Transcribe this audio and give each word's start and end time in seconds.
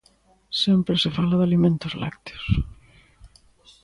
Sempre 0.63 0.95
se 1.03 1.09
fala 1.15 1.35
de 1.39 1.45
Alimentos 1.47 1.93
Lácteos. 2.01 2.47